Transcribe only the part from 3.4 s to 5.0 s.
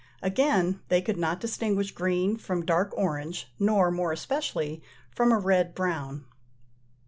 nor, more especially,